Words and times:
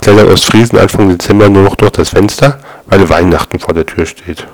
klettern 0.00 0.28
Ostfriesen 0.28 0.78
Anfang 0.78 1.08
Dezember 1.08 1.48
nur 1.48 1.62
noch 1.62 1.76
durch 1.76 1.92
das 1.92 2.10
Fenster, 2.10 2.58
weil 2.86 3.08
Weihnachten 3.08 3.58
vor 3.58 3.74
der 3.74 3.86
Tür 3.86 4.06
steht. 4.06 4.46